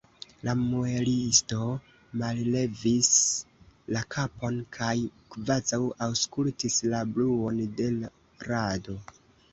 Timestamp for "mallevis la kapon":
2.21-4.57